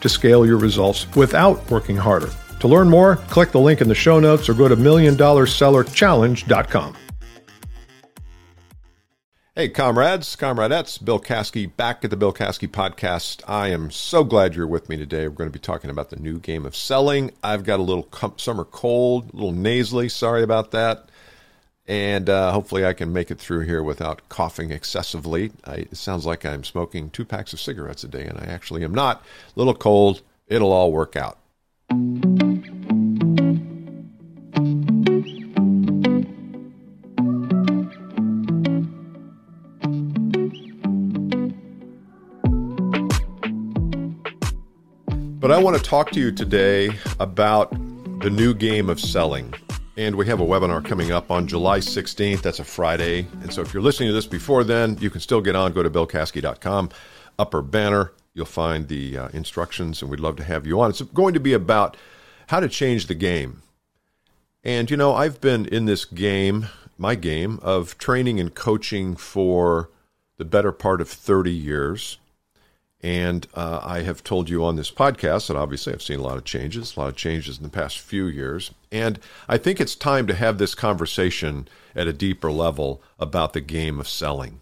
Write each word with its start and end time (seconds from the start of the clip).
to 0.00 0.08
scale 0.08 0.46
your 0.46 0.58
results 0.58 1.06
without 1.16 1.68
working 1.70 1.96
harder. 1.96 2.30
To 2.60 2.68
learn 2.68 2.88
more, 2.88 3.16
click 3.16 3.50
the 3.52 3.60
link 3.60 3.80
in 3.80 3.88
the 3.88 3.94
show 3.94 4.20
notes 4.20 4.48
or 4.48 4.54
go 4.54 4.68
to 4.68 4.76
milliondollarsellerchallenge.com. 4.76 6.96
Hey, 9.58 9.68
comrades, 9.68 10.36
comradettes, 10.36 11.04
Bill 11.04 11.18
Caskey 11.18 11.76
back 11.76 12.04
at 12.04 12.10
the 12.10 12.16
Bill 12.16 12.32
Caskey 12.32 12.68
podcast. 12.68 13.42
I 13.48 13.70
am 13.70 13.90
so 13.90 14.22
glad 14.22 14.54
you're 14.54 14.68
with 14.68 14.88
me 14.88 14.96
today. 14.96 15.26
We're 15.26 15.34
going 15.34 15.50
to 15.50 15.52
be 15.52 15.58
talking 15.58 15.90
about 15.90 16.10
the 16.10 16.16
new 16.16 16.38
game 16.38 16.64
of 16.64 16.76
selling. 16.76 17.32
I've 17.42 17.64
got 17.64 17.80
a 17.80 17.82
little 17.82 18.08
summer 18.36 18.64
cold, 18.64 19.32
a 19.32 19.34
little 19.34 19.50
nasally. 19.50 20.08
Sorry 20.08 20.44
about 20.44 20.70
that. 20.70 21.08
And 21.88 22.28
uh, 22.28 22.52
hopefully, 22.52 22.84
I 22.84 22.92
can 22.92 23.14
make 23.14 23.30
it 23.30 23.38
through 23.38 23.60
here 23.60 23.82
without 23.82 24.28
coughing 24.28 24.70
excessively. 24.70 25.52
I, 25.64 25.74
it 25.76 25.96
sounds 25.96 26.26
like 26.26 26.44
I'm 26.44 26.62
smoking 26.62 27.08
two 27.08 27.24
packs 27.24 27.54
of 27.54 27.60
cigarettes 27.60 28.04
a 28.04 28.08
day, 28.08 28.26
and 28.26 28.38
I 28.38 28.44
actually 28.44 28.84
am 28.84 28.94
not. 28.94 29.24
A 29.56 29.58
little 29.58 29.74
cold. 29.74 30.20
It'll 30.48 30.70
all 30.70 30.92
work 30.92 31.16
out. 31.16 31.38
But 45.40 45.52
I 45.52 45.58
want 45.58 45.78
to 45.78 45.82
talk 45.82 46.10
to 46.10 46.20
you 46.20 46.32
today 46.32 46.90
about 47.18 47.70
the 48.20 48.28
new 48.28 48.52
game 48.52 48.90
of 48.90 49.00
selling. 49.00 49.54
And 49.98 50.14
we 50.14 50.26
have 50.26 50.38
a 50.38 50.46
webinar 50.46 50.84
coming 50.84 51.10
up 51.10 51.28
on 51.28 51.48
July 51.48 51.80
16th. 51.80 52.40
That's 52.40 52.60
a 52.60 52.64
Friday. 52.64 53.26
And 53.42 53.52
so 53.52 53.62
if 53.62 53.74
you're 53.74 53.82
listening 53.82 54.10
to 54.10 54.12
this 54.12 54.28
before 54.28 54.62
then, 54.62 54.96
you 55.00 55.10
can 55.10 55.20
still 55.20 55.40
get 55.40 55.56
on. 55.56 55.72
Go 55.72 55.82
to 55.82 55.90
billcaskey.com, 55.90 56.90
upper 57.36 57.62
banner. 57.62 58.12
You'll 58.32 58.46
find 58.46 58.86
the 58.86 59.18
uh, 59.18 59.28
instructions, 59.30 60.00
and 60.00 60.08
we'd 60.08 60.20
love 60.20 60.36
to 60.36 60.44
have 60.44 60.68
you 60.68 60.80
on. 60.80 60.90
It's 60.90 61.02
going 61.02 61.34
to 61.34 61.40
be 61.40 61.52
about 61.52 61.96
how 62.46 62.60
to 62.60 62.68
change 62.68 63.08
the 63.08 63.16
game. 63.16 63.62
And, 64.62 64.88
you 64.88 64.96
know, 64.96 65.16
I've 65.16 65.40
been 65.40 65.66
in 65.66 65.86
this 65.86 66.04
game, 66.04 66.68
my 66.96 67.16
game, 67.16 67.58
of 67.60 67.98
training 67.98 68.38
and 68.38 68.54
coaching 68.54 69.16
for 69.16 69.90
the 70.36 70.44
better 70.44 70.70
part 70.70 71.00
of 71.00 71.08
30 71.08 71.50
years. 71.50 72.18
And 73.00 73.46
uh, 73.54 73.80
I 73.82 74.00
have 74.02 74.24
told 74.24 74.50
you 74.50 74.64
on 74.64 74.74
this 74.74 74.90
podcast 74.90 75.46
that 75.46 75.56
obviously 75.56 75.92
I've 75.92 76.02
seen 76.02 76.18
a 76.18 76.22
lot 76.22 76.36
of 76.36 76.44
changes, 76.44 76.96
a 76.96 77.00
lot 77.00 77.08
of 77.08 77.16
changes 77.16 77.56
in 77.56 77.62
the 77.62 77.68
past 77.68 78.00
few 78.00 78.26
years. 78.26 78.72
And 78.90 79.20
I 79.48 79.56
think 79.56 79.80
it's 79.80 79.94
time 79.94 80.26
to 80.26 80.34
have 80.34 80.58
this 80.58 80.74
conversation 80.74 81.68
at 81.94 82.08
a 82.08 82.12
deeper 82.12 82.50
level 82.50 83.00
about 83.18 83.52
the 83.52 83.60
game 83.60 84.00
of 84.00 84.08
selling. 84.08 84.60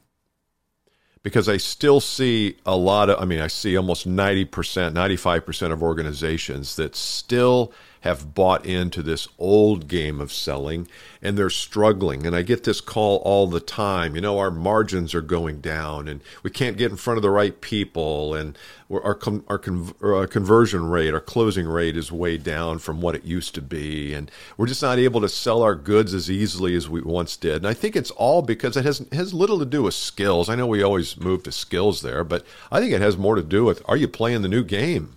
Because 1.22 1.48
I 1.48 1.56
still 1.56 2.00
see 2.00 2.56
a 2.66 2.76
lot 2.76 3.08
of, 3.08 3.20
I 3.20 3.24
mean, 3.24 3.40
I 3.40 3.48
see 3.48 3.76
almost 3.76 4.06
90%, 4.06 4.46
95% 4.46 5.72
of 5.72 5.82
organizations 5.82 6.76
that 6.76 6.94
still 6.94 7.72
have 8.02 8.34
bought 8.34 8.64
into 8.64 9.02
this 9.02 9.28
old 9.38 9.88
game 9.88 10.20
of 10.20 10.32
selling 10.32 10.88
and 11.22 11.36
they're 11.36 11.50
struggling. 11.50 12.26
And 12.26 12.36
I 12.36 12.42
get 12.42 12.64
this 12.64 12.80
call 12.80 13.16
all 13.18 13.46
the 13.46 13.60
time. 13.60 14.14
You 14.14 14.20
know, 14.20 14.38
our 14.38 14.50
margins 14.50 15.14
are 15.14 15.20
going 15.20 15.60
down 15.60 16.08
and 16.08 16.20
we 16.42 16.50
can't 16.50 16.76
get 16.76 16.90
in 16.90 16.96
front 16.96 17.18
of 17.18 17.22
the 17.22 17.30
right 17.30 17.60
people 17.60 18.34
and 18.34 18.56
our, 18.90 19.18
our, 19.48 19.60
our 20.02 20.26
conversion 20.26 20.88
rate, 20.88 21.14
our 21.14 21.20
closing 21.20 21.66
rate 21.66 21.96
is 21.96 22.12
way 22.12 22.36
down 22.36 22.78
from 22.78 23.00
what 23.00 23.16
it 23.16 23.24
used 23.24 23.54
to 23.56 23.62
be. 23.62 24.14
And 24.14 24.30
we're 24.56 24.66
just 24.66 24.82
not 24.82 24.98
able 24.98 25.20
to 25.20 25.28
sell 25.28 25.62
our 25.62 25.74
goods 25.74 26.14
as 26.14 26.30
easily 26.30 26.74
as 26.76 26.88
we 26.88 27.00
once 27.00 27.36
did. 27.36 27.56
And 27.56 27.66
I 27.66 27.74
think 27.74 27.96
it's 27.96 28.12
all 28.12 28.42
because 28.42 28.76
it 28.76 28.84
has, 28.84 29.04
has 29.12 29.34
little 29.34 29.58
to 29.58 29.66
do 29.66 29.82
with 29.82 29.94
skills. 29.94 30.48
I 30.48 30.54
know 30.54 30.66
we 30.66 30.82
always 30.82 31.18
move 31.18 31.42
to 31.44 31.52
skills 31.52 32.02
there, 32.02 32.22
but 32.22 32.44
I 32.70 32.80
think 32.80 32.92
it 32.92 33.00
has 33.00 33.16
more 33.16 33.34
to 33.34 33.42
do 33.42 33.64
with 33.64 33.82
are 33.86 33.96
you 33.96 34.08
playing 34.08 34.42
the 34.42 34.48
new 34.48 34.64
game? 34.64 35.14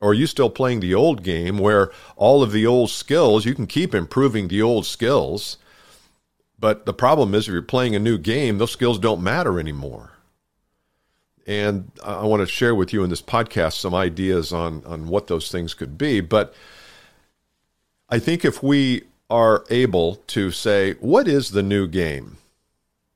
Or 0.00 0.10
are 0.10 0.14
you 0.14 0.26
still 0.26 0.50
playing 0.50 0.80
the 0.80 0.94
old 0.94 1.22
game 1.22 1.58
where 1.58 1.90
all 2.16 2.42
of 2.42 2.52
the 2.52 2.66
old 2.66 2.90
skills, 2.90 3.46
you 3.46 3.54
can 3.54 3.66
keep 3.66 3.94
improving 3.94 4.48
the 4.48 4.60
old 4.60 4.84
skills, 4.84 5.56
but 6.58 6.86
the 6.86 6.94
problem 6.94 7.34
is 7.34 7.48
if 7.48 7.52
you're 7.52 7.62
playing 7.62 7.94
a 7.94 8.00
new 8.00 8.18
game, 8.18 8.58
those 8.58 8.72
skills 8.72 8.98
don't 8.98 9.22
matter 9.22 9.58
anymore. 9.58 10.12
And 11.46 11.90
I 12.04 12.24
want 12.24 12.40
to 12.40 12.46
share 12.46 12.74
with 12.74 12.92
you 12.92 13.04
in 13.04 13.10
this 13.10 13.22
podcast 13.22 13.74
some 13.74 13.94
ideas 13.94 14.52
on, 14.52 14.84
on 14.84 15.06
what 15.06 15.28
those 15.28 15.50
things 15.50 15.74
could 15.74 15.96
be. 15.96 16.20
But 16.20 16.54
I 18.08 18.18
think 18.18 18.44
if 18.44 18.62
we 18.62 19.04
are 19.30 19.64
able 19.70 20.16
to 20.28 20.50
say, 20.50 20.94
what 20.94 21.28
is 21.28 21.50
the 21.50 21.62
new 21.62 21.86
game? 21.86 22.38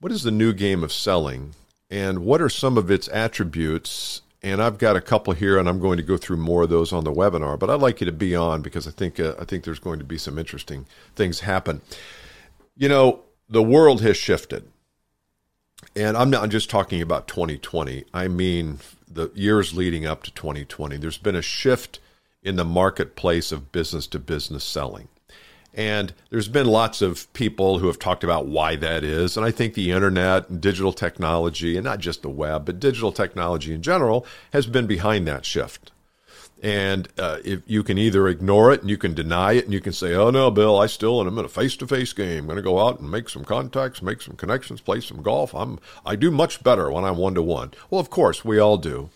What 0.00 0.12
is 0.12 0.22
the 0.22 0.30
new 0.30 0.52
game 0.52 0.84
of 0.84 0.92
selling? 0.92 1.54
And 1.90 2.20
what 2.20 2.40
are 2.40 2.48
some 2.48 2.78
of 2.78 2.90
its 2.90 3.08
attributes 3.08 4.22
and 4.42 4.62
I've 4.62 4.78
got 4.78 4.96
a 4.96 5.00
couple 5.00 5.32
here, 5.34 5.58
and 5.58 5.68
I'm 5.68 5.80
going 5.80 5.98
to 5.98 6.02
go 6.02 6.16
through 6.16 6.38
more 6.38 6.62
of 6.62 6.70
those 6.70 6.92
on 6.92 7.04
the 7.04 7.12
webinar. 7.12 7.58
But 7.58 7.70
I'd 7.70 7.80
like 7.80 8.00
you 8.00 8.06
to 8.06 8.12
be 8.12 8.34
on 8.34 8.62
because 8.62 8.86
I 8.86 8.90
think 8.90 9.20
uh, 9.20 9.34
I 9.38 9.44
think 9.44 9.64
there's 9.64 9.78
going 9.78 9.98
to 9.98 10.04
be 10.04 10.18
some 10.18 10.38
interesting 10.38 10.86
things 11.14 11.40
happen. 11.40 11.82
You 12.76 12.88
know, 12.88 13.20
the 13.48 13.62
world 13.62 14.00
has 14.00 14.16
shifted, 14.16 14.68
and 15.94 16.16
I'm 16.16 16.30
not 16.30 16.48
just 16.48 16.70
talking 16.70 17.02
about 17.02 17.28
2020. 17.28 18.04
I 18.14 18.28
mean 18.28 18.78
the 19.10 19.30
years 19.34 19.74
leading 19.74 20.06
up 20.06 20.22
to 20.22 20.30
2020. 20.32 20.96
There's 20.96 21.18
been 21.18 21.36
a 21.36 21.42
shift 21.42 21.98
in 22.42 22.56
the 22.56 22.64
marketplace 22.64 23.52
of 23.52 23.72
business 23.72 24.06
to 24.08 24.18
business 24.18 24.64
selling. 24.64 25.08
And 25.72 26.12
there's 26.30 26.48
been 26.48 26.66
lots 26.66 27.00
of 27.00 27.32
people 27.32 27.78
who 27.78 27.86
have 27.86 27.98
talked 27.98 28.24
about 28.24 28.46
why 28.46 28.76
that 28.76 29.04
is. 29.04 29.36
And 29.36 29.46
I 29.46 29.50
think 29.50 29.74
the 29.74 29.92
internet 29.92 30.48
and 30.48 30.60
digital 30.60 30.92
technology, 30.92 31.76
and 31.76 31.84
not 31.84 32.00
just 32.00 32.22
the 32.22 32.28
web, 32.28 32.66
but 32.66 32.80
digital 32.80 33.12
technology 33.12 33.72
in 33.72 33.82
general, 33.82 34.26
has 34.52 34.66
been 34.66 34.86
behind 34.86 35.28
that 35.28 35.44
shift. 35.44 35.92
And 36.62 37.08
uh, 37.18 37.38
if 37.44 37.62
you 37.66 37.82
can 37.82 37.96
either 37.96 38.28
ignore 38.28 38.70
it 38.72 38.82
and 38.82 38.90
you 38.90 38.98
can 38.98 39.14
deny 39.14 39.52
it 39.52 39.64
and 39.64 39.72
you 39.72 39.80
can 39.80 39.94
say, 39.94 40.14
oh 40.14 40.30
no, 40.30 40.50
Bill, 40.50 40.78
I 40.78 40.86
still, 40.86 41.20
and 41.20 41.28
I'm 41.28 41.38
in 41.38 41.44
a 41.46 41.48
face 41.48 41.76
to 41.76 41.86
face 41.86 42.12
game. 42.12 42.40
I'm 42.40 42.46
going 42.46 42.56
to 42.56 42.62
go 42.62 42.78
out 42.78 43.00
and 43.00 43.10
make 43.10 43.30
some 43.30 43.44
contacts, 43.44 44.02
make 44.02 44.20
some 44.20 44.36
connections, 44.36 44.82
play 44.82 45.00
some 45.00 45.22
golf. 45.22 45.54
I'm, 45.54 45.78
I 46.04 46.16
do 46.16 46.30
much 46.30 46.62
better 46.62 46.90
when 46.90 47.04
I'm 47.04 47.16
one 47.16 47.34
to 47.34 47.42
one. 47.42 47.72
Well, 47.88 48.00
of 48.00 48.10
course, 48.10 48.44
we 48.44 48.58
all 48.58 48.76
do. 48.76 49.08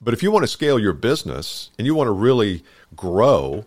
But 0.00 0.14
if 0.14 0.24
you 0.24 0.32
want 0.32 0.42
to 0.42 0.48
scale 0.48 0.80
your 0.80 0.92
business 0.92 1.70
and 1.78 1.86
you 1.86 1.94
want 1.94 2.08
to 2.08 2.12
really 2.12 2.64
grow, 2.96 3.64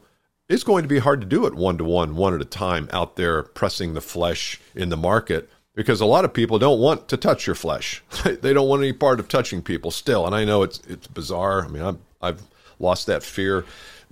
it's 0.47 0.63
going 0.63 0.83
to 0.83 0.89
be 0.89 0.99
hard 0.99 1.21
to 1.21 1.27
do 1.27 1.45
it 1.45 1.55
one 1.55 1.77
to 1.77 1.83
one, 1.83 2.15
one 2.15 2.33
at 2.33 2.41
a 2.41 2.45
time 2.45 2.87
out 2.91 3.15
there 3.15 3.43
pressing 3.43 3.93
the 3.93 4.01
flesh 4.01 4.59
in 4.75 4.89
the 4.89 4.97
market 4.97 5.49
because 5.73 6.01
a 6.01 6.05
lot 6.05 6.25
of 6.25 6.33
people 6.33 6.59
don't 6.59 6.79
want 6.79 7.07
to 7.09 7.17
touch 7.17 7.47
your 7.47 7.55
flesh. 7.55 8.03
they 8.23 8.53
don't 8.53 8.69
want 8.69 8.81
any 8.81 8.93
part 8.93 9.19
of 9.19 9.27
touching 9.27 9.61
people 9.61 9.91
still. 9.91 10.25
And 10.25 10.35
I 10.35 10.45
know 10.45 10.63
it's 10.63 10.79
it's 10.87 11.07
bizarre. 11.07 11.65
I 11.65 11.67
mean, 11.67 11.83
I'm, 11.83 11.99
I've 12.21 12.41
lost 12.79 13.07
that 13.07 13.23
fear 13.23 13.65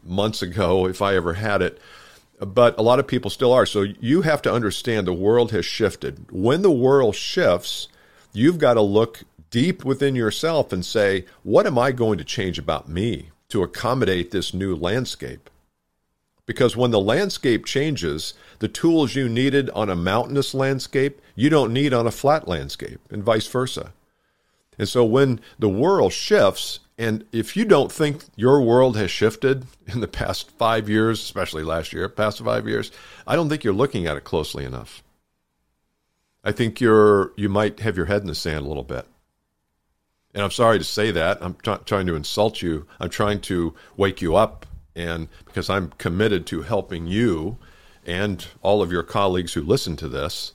months 0.04 0.42
ago 0.42 0.88
if 0.88 1.02
I 1.02 1.16
ever 1.16 1.34
had 1.34 1.62
it. 1.62 1.80
But 2.40 2.78
a 2.78 2.82
lot 2.82 3.00
of 3.00 3.08
people 3.08 3.30
still 3.30 3.54
are. 3.54 3.66
So 3.66 3.82
you 3.82 4.24
have 4.24 4.42
to 4.42 4.52
understand 4.52 5.08
the 5.08 5.14
world 5.14 5.52
has 5.52 5.66
shifted. 5.66 6.26
When 6.32 6.62
the 6.62 6.72
world 6.72 7.16
shifts, 7.16 7.88
you've 8.34 8.58
got 8.58 8.74
to 8.74 8.82
look 8.82 9.24
deep 9.50 9.86
within 9.86 10.16
yourself 10.16 10.74
and 10.74 10.84
say, 10.84 11.26
what 11.44 11.68
am 11.68 11.78
I 11.78 11.92
going 11.92 12.18
to 12.18 12.24
change 12.24 12.58
about 12.58 12.90
me 12.90 13.30
to 13.50 13.62
accommodate 13.62 14.32
this 14.32 14.54
new 14.54 14.76
landscape? 14.76 15.50
Because 16.46 16.76
when 16.76 16.92
the 16.92 17.00
landscape 17.00 17.66
changes, 17.66 18.34
the 18.60 18.68
tools 18.68 19.16
you 19.16 19.30
needed 19.30 19.70
on 19.70 19.90
a 19.90 19.96
mountainous 19.96 20.54
landscape, 20.54 21.22
you 21.36 21.50
don't 21.50 21.72
need 21.72 21.94
on 21.94 22.06
a 22.06 22.12
flat 22.12 22.48
landscape, 22.48 23.00
and 23.10 23.24
vice 23.24 23.48
versa. 23.48 23.94
And 24.78 24.90
so 24.90 25.06
when 25.06 25.40
the 25.58 25.70
world 25.70 26.12
shifts, 26.12 26.80
and 26.98 27.26
if 27.32 27.56
you 27.56 27.64
don't 27.64 27.92
think 27.92 28.26
your 28.36 28.62
world 28.62 28.98
has 28.98 29.10
shifted 29.10 29.66
in 29.88 30.02
the 30.02 30.08
past 30.08 30.52
five 30.52 30.90
years, 30.90 31.22
especially 31.22 31.64
last 31.64 31.94
year, 31.94 32.10
past 32.10 32.40
five 32.40 32.68
years, 32.68 32.92
I 33.26 33.36
don't 33.36 33.50
think 33.50 33.64
you're 33.64 33.74
looking 33.74 34.06
at 34.06 34.18
it 34.18 34.24
closely 34.24 34.66
enough. 34.66 35.04
I 36.44 36.52
think 36.52 36.82
you're 36.82 37.32
you 37.38 37.48
might 37.48 37.80
have 37.80 37.96
your 37.96 38.08
head 38.08 38.22
in 38.22 38.28
the 38.28 38.36
sand 38.36 38.66
a 38.66 38.68
little 38.68 38.84
bit. 38.84 39.08
And 40.34 40.44
I'm 40.44 40.52
sorry 40.52 40.78
to 40.78 40.84
say 40.84 41.12
that. 41.12 41.38
I'm 41.42 41.54
t- 41.54 41.76
trying 41.86 42.08
to 42.08 42.16
insult 42.16 42.62
you. 42.62 42.86
I'm 43.00 43.10
trying 43.10 43.40
to 43.42 43.74
wake 43.96 44.22
you 44.22 44.36
up 44.36 44.66
and 44.96 45.28
because 45.46 45.70
I'm 45.70 45.90
committed 45.98 46.46
to 46.48 46.62
helping 46.62 47.08
you 47.08 47.58
and 48.06 48.46
all 48.62 48.82
of 48.82 48.92
your 48.92 49.04
colleagues 49.04 49.54
who 49.54 49.62
listen 49.62 49.96
to 49.98 50.08
this 50.08 50.54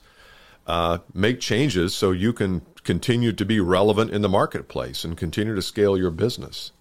uh, 0.67 0.99
make 1.13 1.39
changes 1.39 1.93
so 1.95 2.11
you 2.11 2.31
can 2.31 2.61
continue 2.83 3.33
to 3.33 3.45
be 3.45 3.59
relevant 3.59 4.11
in 4.11 4.21
the 4.21 4.29
marketplace 4.29 5.03
and 5.03 5.17
continue 5.17 5.55
to 5.55 5.61
scale 5.61 5.97
your 5.97 6.11
business. 6.11 6.71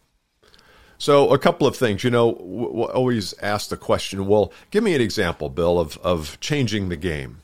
So, 0.99 1.33
a 1.33 1.39
couple 1.39 1.67
of 1.67 1.77
things. 1.77 2.03
You 2.03 2.11
know, 2.11 2.33
w- 2.33 2.83
always 2.83 3.33
ask 3.41 3.71
the 3.71 3.77
question, 3.77 4.27
well, 4.27 4.53
give 4.71 4.83
me 4.83 4.95
an 4.95 5.01
example, 5.01 5.49
Bill, 5.49 5.79
of, 5.79 5.97
of 5.99 6.39
changing 6.41 6.89
the 6.89 6.97
game. 6.97 7.39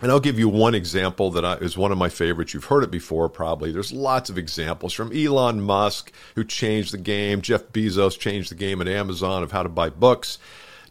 And 0.00 0.10
I'll 0.10 0.20
give 0.20 0.38
you 0.38 0.48
one 0.50 0.74
example 0.74 1.30
that 1.30 1.62
is 1.62 1.78
one 1.78 1.90
of 1.90 1.96
my 1.96 2.10
favorites. 2.10 2.52
You've 2.52 2.66
heard 2.66 2.84
it 2.84 2.90
before, 2.90 3.30
probably. 3.30 3.72
There's 3.72 3.94
lots 3.94 4.28
of 4.28 4.36
examples 4.36 4.92
from 4.92 5.10
Elon 5.16 5.62
Musk, 5.62 6.12
who 6.34 6.44
changed 6.44 6.92
the 6.92 6.98
game, 6.98 7.40
Jeff 7.40 7.68
Bezos 7.68 8.18
changed 8.18 8.50
the 8.50 8.56
game 8.56 8.82
at 8.82 8.88
Amazon 8.88 9.42
of 9.42 9.52
how 9.52 9.62
to 9.62 9.70
buy 9.70 9.88
books. 9.88 10.38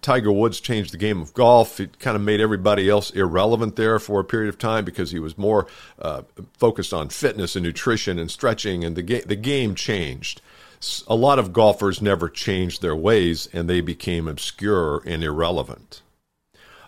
Tiger 0.02 0.32
Woods 0.32 0.60
changed 0.60 0.92
the 0.92 0.98
game 0.98 1.22
of 1.22 1.34
golf. 1.34 1.80
It 1.80 2.00
kind 2.00 2.16
of 2.16 2.22
made 2.22 2.42
everybody 2.42 2.90
else 2.90 3.12
irrelevant 3.12 3.76
there 3.76 4.00
for 4.00 4.20
a 4.20 4.24
period 4.24 4.50
of 4.50 4.58
time 4.58 4.86
because 4.86 5.12
he 5.12 5.20
was 5.20 5.38
more 5.38 5.68
uh, 6.00 6.24
focused 6.54 6.94
on 6.94 7.10
fitness 7.10 7.56
and 7.56 7.64
nutrition 7.64 8.18
and 8.18 8.30
stretching, 8.30 8.84
and 8.84 8.96
the, 8.96 9.04
ga- 9.04 9.24
the 9.26 9.36
game 9.36 9.76
changed. 9.76 10.42
A 11.08 11.16
lot 11.16 11.40
of 11.40 11.54
golfers 11.54 12.02
never 12.02 12.28
changed 12.30 12.82
their 12.82 12.96
ways 12.96 13.48
and 13.54 13.68
they 13.68 13.82
became 13.82 14.28
obscure 14.28 15.02
and 15.06 15.24
irrelevant 15.24 16.02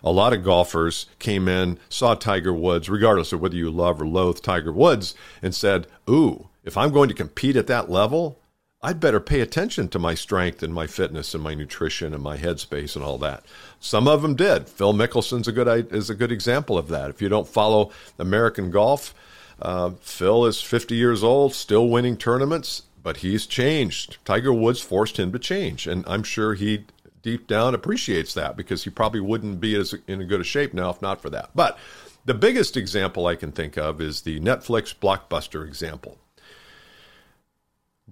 a 0.02 0.10
lot 0.10 0.32
of 0.32 0.44
golfers 0.44 1.06
came 1.18 1.48
in, 1.48 1.78
saw 1.88 2.14
Tiger 2.14 2.52
Woods, 2.52 2.88
regardless 2.88 3.32
of 3.32 3.40
whether 3.40 3.56
you 3.56 3.70
love 3.70 4.00
or 4.00 4.06
loathe 4.06 4.40
Tiger 4.40 4.72
Woods, 4.72 5.14
and 5.42 5.54
said, 5.54 5.86
Ooh, 6.08 6.48
if 6.64 6.76
I'm 6.76 6.92
going 6.92 7.08
to 7.08 7.14
compete 7.14 7.56
at 7.56 7.66
that 7.68 7.90
level, 7.90 8.40
I'd 8.80 9.00
better 9.00 9.18
pay 9.18 9.40
attention 9.40 9.88
to 9.88 9.98
my 9.98 10.14
strength 10.14 10.62
and 10.62 10.72
my 10.72 10.86
fitness 10.86 11.34
and 11.34 11.42
my 11.42 11.54
nutrition 11.54 12.14
and 12.14 12.22
my 12.22 12.36
headspace 12.36 12.94
and 12.94 13.04
all 13.04 13.18
that. 13.18 13.44
Some 13.80 14.06
of 14.06 14.22
them 14.22 14.36
did. 14.36 14.68
Phil 14.68 14.92
Mickelson's 14.92 15.48
a 15.48 15.52
good 15.52 15.92
is 15.92 16.10
a 16.10 16.14
good 16.14 16.30
example 16.30 16.78
of 16.78 16.88
that. 16.88 17.10
If 17.10 17.20
you 17.20 17.28
don't 17.28 17.48
follow 17.48 17.90
American 18.18 18.70
golf, 18.70 19.14
uh, 19.60 19.90
Phil 20.00 20.46
is 20.46 20.60
50 20.60 20.94
years 20.94 21.24
old, 21.24 21.54
still 21.54 21.88
winning 21.88 22.16
tournaments, 22.16 22.82
but 23.02 23.18
he's 23.18 23.46
changed. 23.46 24.18
Tiger 24.24 24.52
Woods 24.52 24.80
forced 24.80 25.18
him 25.18 25.32
to 25.32 25.40
change, 25.40 25.88
and 25.88 26.04
I'm 26.06 26.22
sure 26.22 26.54
he 26.54 26.84
deep 27.22 27.46
down 27.46 27.74
appreciates 27.74 28.34
that 28.34 28.56
because 28.56 28.84
he 28.84 28.90
probably 28.90 29.20
wouldn't 29.20 29.60
be 29.60 29.74
as 29.74 29.94
in 30.06 30.20
a 30.20 30.24
good 30.24 30.40
a 30.40 30.44
shape 30.44 30.74
now 30.74 30.90
if 30.90 31.02
not 31.02 31.20
for 31.20 31.30
that. 31.30 31.50
But 31.54 31.78
the 32.24 32.34
biggest 32.34 32.76
example 32.76 33.26
I 33.26 33.36
can 33.36 33.52
think 33.52 33.76
of 33.76 34.00
is 34.00 34.22
the 34.22 34.40
Netflix 34.40 34.94
Blockbuster 34.94 35.66
example. 35.66 36.18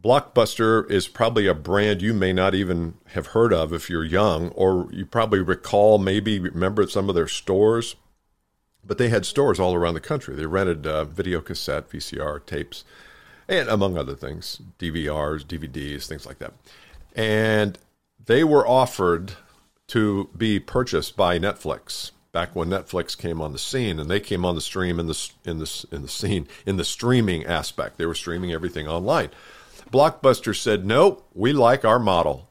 Blockbuster 0.00 0.88
is 0.90 1.08
probably 1.08 1.46
a 1.46 1.54
brand 1.54 2.02
you 2.02 2.12
may 2.12 2.32
not 2.32 2.54
even 2.54 2.94
have 3.08 3.28
heard 3.28 3.52
of 3.52 3.72
if 3.72 3.88
you're 3.88 4.04
young, 4.04 4.50
or 4.50 4.88
you 4.92 5.06
probably 5.06 5.40
recall, 5.40 5.98
maybe 5.98 6.38
remember 6.38 6.86
some 6.86 7.08
of 7.08 7.14
their 7.14 7.28
stores. 7.28 7.96
But 8.84 8.98
they 8.98 9.08
had 9.08 9.26
stores 9.26 9.58
all 9.58 9.74
around 9.74 9.94
the 9.94 10.00
country. 10.00 10.36
They 10.36 10.46
rented 10.46 10.86
uh, 10.86 11.06
video 11.06 11.40
cassette, 11.40 11.90
VCR 11.90 12.44
tapes, 12.46 12.84
and 13.48 13.68
among 13.68 13.96
other 13.96 14.14
things, 14.14 14.60
DVRs, 14.78 15.44
DVDs, 15.44 16.06
things 16.06 16.26
like 16.26 16.38
that. 16.38 16.52
And 17.14 17.78
they 18.26 18.44
were 18.44 18.66
offered 18.66 19.32
to 19.88 20.28
be 20.36 20.60
purchased 20.60 21.16
by 21.16 21.38
Netflix 21.38 22.10
back 22.32 22.54
when 22.54 22.68
Netflix 22.68 23.16
came 23.16 23.40
on 23.40 23.52
the 23.52 23.58
scene, 23.58 23.98
and 23.98 24.10
they 24.10 24.20
came 24.20 24.44
on 24.44 24.54
the 24.54 24.60
stream 24.60 25.00
in 25.00 25.06
the 25.06 25.30
in 25.44 25.58
the 25.58 25.86
in 25.90 26.02
the 26.02 26.08
scene 26.08 26.46
in 26.66 26.76
the 26.76 26.84
streaming 26.84 27.46
aspect. 27.46 27.96
They 27.96 28.04
were 28.04 28.14
streaming 28.14 28.52
everything 28.52 28.86
online. 28.86 29.30
Blockbuster 29.90 30.54
said, 30.54 30.84
"No, 30.84 31.22
we 31.32 31.52
like 31.54 31.84
our 31.84 31.98
model. 31.98 32.50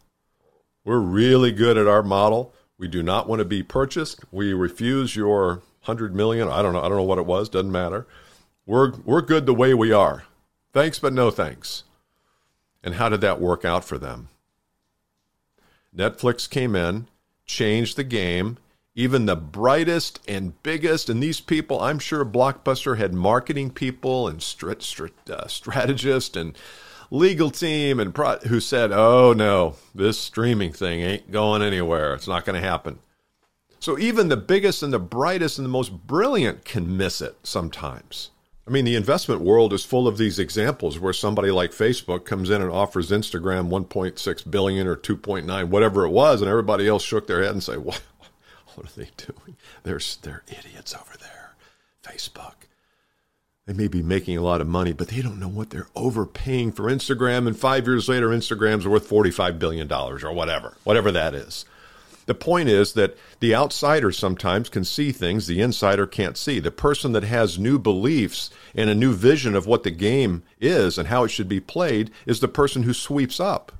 We're 0.83 0.97
really 0.99 1.51
good 1.51 1.77
at 1.77 1.87
our 1.87 2.01
model. 2.01 2.53
We 2.77 2.87
do 2.87 3.03
not 3.03 3.27
want 3.29 3.39
to 3.39 3.45
be 3.45 3.61
purchased. 3.61 4.21
We 4.31 4.53
refuse 4.53 5.15
your 5.15 5.61
hundred 5.81 6.15
million. 6.15 6.47
I 6.47 6.63
don't 6.63 6.73
know. 6.73 6.81
I 6.81 6.89
don't 6.89 6.97
know 6.97 7.03
what 7.03 7.19
it 7.19 7.27
was. 7.27 7.47
Doesn't 7.49 7.71
matter. 7.71 8.07
We're 8.65 8.93
we're 9.03 9.21
good 9.21 9.45
the 9.45 9.53
way 9.53 9.73
we 9.73 9.91
are. 9.91 10.23
Thanks, 10.73 10.97
but 10.97 11.13
no 11.13 11.29
thanks." 11.29 11.83
And 12.83 12.95
how 12.95 13.09
did 13.09 13.21
that 13.21 13.41
work 13.41 13.65
out 13.65 13.83
for 13.83 13.97
them? 13.97 14.29
Netflix 15.95 16.49
came 16.49 16.75
in, 16.75 17.07
changed 17.45 17.97
the 17.97 18.03
game. 18.03 18.57
Even 18.97 19.25
the 19.25 19.35
brightest 19.35 20.21
and 20.25 20.61
biggest, 20.63 21.09
and 21.09 21.21
these 21.21 21.41
people, 21.41 21.81
I'm 21.81 21.99
sure 21.99 22.23
Blockbuster 22.23 22.97
had 22.97 23.13
marketing 23.13 23.71
people 23.71 24.27
and 24.29 24.37
uh, 24.41 25.47
strategists 25.47 26.37
and 26.37 26.57
legal 27.11 27.51
team 27.51 27.99
and 27.99 28.15
pro- 28.15 28.39
who 28.39 28.61
said, 28.61 28.93
"Oh 28.93 29.33
no, 29.33 29.75
this 29.93 30.17
streaming 30.17 30.71
thing 30.71 31.01
ain't 31.01 31.29
going 31.29 31.61
anywhere. 31.61 32.13
It's 32.13 32.27
not 32.27 32.45
going 32.45 32.59
to 32.59 32.65
happen." 32.65 32.99
So 33.79 33.99
even 33.99 34.29
the 34.29 34.37
biggest 34.37 34.81
and 34.81 34.93
the 34.93 34.99
brightest 34.99 35.59
and 35.59 35.65
the 35.65 35.69
most 35.69 36.07
brilliant 36.07 36.65
can 36.65 36.95
miss 36.95 37.21
it 37.21 37.35
sometimes. 37.43 38.31
I 38.67 38.71
mean, 38.71 38.85
the 38.85 38.95
investment 38.95 39.41
world 39.41 39.73
is 39.73 39.85
full 39.85 40.07
of 40.07 40.17
these 40.17 40.39
examples 40.39 40.99
where 40.99 41.13
somebody 41.13 41.51
like 41.51 41.71
Facebook 41.71 42.25
comes 42.25 42.49
in 42.49 42.63
and 42.63 42.71
offers 42.71 43.11
Instagram 43.11 43.69
1.6 43.69 44.51
billion 44.51 44.87
or 44.87 44.95
2.9, 44.95 45.65
whatever 45.65 46.05
it 46.05 46.09
was, 46.09 46.41
and 46.41 46.49
everybody 46.49 46.87
else 46.87 47.03
shook 47.03 47.27
their 47.27 47.43
head 47.43 47.51
and 47.51 47.63
say, 47.63 47.77
"What? 47.77 48.01
What 48.73 48.87
are 48.87 48.97
they 48.97 49.09
doing? 49.15 49.55
They're 49.83 50.01
they're 50.21 50.43
idiots 50.49 50.93
over 50.93 51.17
there, 51.17 51.55
Facebook." 52.03 52.65
They 53.65 53.73
may 53.73 53.87
be 53.87 54.03
making 54.03 54.37
a 54.37 54.43
lot 54.43 54.61
of 54.61 54.67
money, 54.67 54.93
but 54.93 55.07
they 55.07 55.21
don't 55.21 55.39
know 55.39 55.47
what 55.47 55.69
they're 55.69 55.87
overpaying 55.95 56.73
for 56.73 56.83
Instagram. 56.83 57.47
And 57.47 57.57
five 57.57 57.87
years 57.87 58.07
later, 58.07 58.29
Instagram's 58.29 58.85
worth 58.85 59.09
$45 59.09 59.57
billion 59.57 59.91
or 59.91 60.31
whatever, 60.33 60.77
whatever 60.83 61.11
that 61.11 61.33
is. 61.33 61.65
The 62.25 62.33
point 62.33 62.69
is 62.69 62.93
that 62.93 63.17
the 63.39 63.53
outsider 63.53 64.11
sometimes 64.11 64.69
can 64.69 64.83
see 64.83 65.11
things 65.11 65.45
the 65.45 65.61
insider 65.61 66.07
can't 66.07 66.37
see. 66.37 66.59
The 66.59 66.71
person 66.71 67.11
that 67.11 67.23
has 67.23 67.59
new 67.59 67.77
beliefs 67.77 68.49
and 68.73 68.89
a 68.89 68.95
new 68.95 69.13
vision 69.13 69.55
of 69.55 69.67
what 69.67 69.83
the 69.83 69.91
game 69.91 70.43
is 70.59 70.97
and 70.97 71.07
how 71.07 71.23
it 71.23 71.29
should 71.29 71.49
be 71.49 71.59
played 71.59 72.11
is 72.25 72.39
the 72.39 72.47
person 72.47 72.83
who 72.83 72.93
sweeps 72.93 73.39
up. 73.39 73.71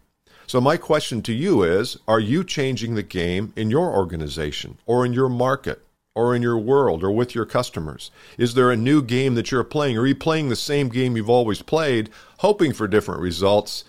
So, 0.48 0.62
my 0.62 0.78
question 0.78 1.24
to 1.24 1.34
you 1.34 1.64
is 1.64 1.98
Are 2.08 2.20
you 2.20 2.44
changing 2.44 2.94
the 2.94 3.04
game 3.04 3.52
in 3.56 3.72
your 3.72 3.92
organization 3.96 4.78
or 4.86 5.06
in 5.06 5.14
your 5.14 5.30
market 5.30 5.82
or 6.14 6.36
in 6.36 6.44
your 6.44 6.58
world 6.60 7.04
or 7.04 7.12
with 7.12 7.34
your 7.34 7.46
customers? 7.46 8.12
Is 8.38 8.54
there 8.54 8.70
a 8.70 8.78
new 8.78 9.02
game 9.02 9.34
that 9.36 9.52
you're 9.52 9.64
playing? 9.64 9.98
Are 9.98 10.06
you 10.06 10.16
playing 10.16 10.50
the 10.50 10.56
same 10.56 10.90
game 10.90 11.18
you've 11.18 11.32
always 11.32 11.64
played, 11.64 12.12
hoping 12.40 12.74
for 12.74 12.88
different 12.88 13.22
results? 13.22 13.86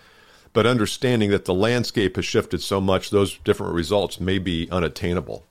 But 0.56 0.64
understanding 0.64 1.28
that 1.28 1.44
the 1.44 1.52
landscape 1.52 2.16
has 2.16 2.24
shifted 2.24 2.62
so 2.62 2.80
much, 2.80 3.10
those 3.10 3.36
different 3.44 3.74
results 3.74 4.18
may 4.18 4.38
be 4.38 4.66
unattainable. 4.70 5.44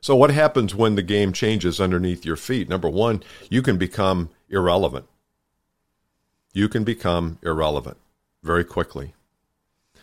So, 0.00 0.16
what 0.16 0.32
happens 0.32 0.74
when 0.74 0.96
the 0.96 1.02
game 1.02 1.32
changes 1.32 1.80
underneath 1.80 2.24
your 2.24 2.34
feet? 2.34 2.68
Number 2.68 2.88
one, 2.88 3.22
you 3.48 3.62
can 3.62 3.78
become 3.78 4.30
irrelevant. 4.48 5.06
You 6.52 6.68
can 6.68 6.82
become 6.82 7.38
irrelevant 7.40 7.98
very 8.42 8.64
quickly. 8.64 9.14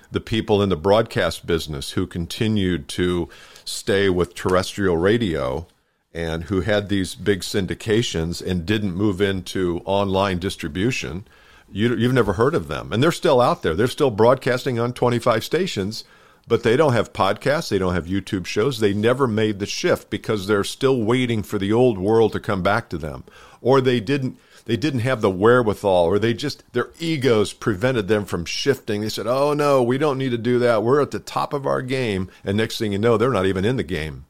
The 0.09 0.21
people 0.21 0.62
in 0.62 0.69
the 0.69 0.77
broadcast 0.77 1.45
business 1.45 1.91
who 1.91 2.07
continued 2.07 2.88
to 2.89 3.28
stay 3.66 4.07
with 4.07 4.35
terrestrial 4.35 4.95
radio 4.95 5.68
and 6.13 6.45
who 6.45 6.61
had 6.61 6.87
these 6.87 7.13
big 7.13 7.42
syndications 7.42 8.42
and 8.42 8.66
didn't 8.66 8.95
move 8.95 9.19
into 9.19 9.81
online 9.83 10.40
distribution 10.40 11.25
you, 11.71 11.95
you've 11.95 12.14
never 12.14 12.33
heard 12.33 12.56
of 12.56 12.68
them. 12.68 12.92
And 12.92 13.02
they're 13.02 13.12
still 13.12 13.42
out 13.42 13.64
there. 13.64 13.76
They're 13.76 13.88
still 13.88 14.12
broadcasting 14.12 14.80
on 14.80 14.94
25 14.94 15.44
stations, 15.44 16.04
but 16.47 16.64
they 16.64 16.78
don't 16.78 16.94
have 16.94 17.14
podcasts. 17.14 17.69
They 17.69 17.78
don't 17.78 17.94
have 17.94 18.06
YouTube 18.06 18.45
shows. 18.45 18.80
They 18.80 18.94
never 18.94 19.28
made 19.28 19.59
the 19.59 19.66
shift 19.66 20.09
because 20.09 20.47
they're 20.47 20.64
still 20.64 21.02
waiting 21.02 21.44
for 21.44 21.57
the 21.57 21.74
old 21.74 21.97
world 21.97 22.31
to 22.33 22.40
come 22.40 22.64
back 22.64 22.90
to 22.90 22.97
them. 22.97 23.24
Or 23.62 23.81
they 23.81 24.00
didn't 24.00 24.38
they 24.68 24.78
didn't 24.78 25.00
have 25.00 25.21
the 25.21 25.31
wherewithal 25.31 26.06
or 26.06 26.19
they 26.19 26.33
just 26.33 26.64
their 26.74 26.90
egos 27.00 27.54
prevented 27.54 28.09
them 28.09 28.26
from 28.26 28.44
shifting 28.44 29.00
they 29.00 29.07
said 29.09 29.26
oh 29.26 29.54
no 29.54 29.81
we 29.81 29.97
don't 29.97 30.18
need 30.18 30.31
to 30.31 30.38
do 30.38 30.59
that 30.59 30.83
we're 30.83 31.02
at 31.02 31.12
the 31.12 31.19
top 31.19 31.54
of 31.54 31.66
our 31.66 31.81
game 31.81 32.30
and 32.44 32.57
next 32.57 32.78
thing 32.78 32.92
you 32.92 33.00
know 33.00 33.16
they're 33.18 33.31
not 33.31 33.45
even 33.45 33.64
in 33.64 33.78
the 33.78 33.83
game 33.83 34.26